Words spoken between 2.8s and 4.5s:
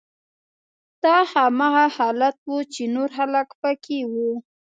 نور خلک پکې وو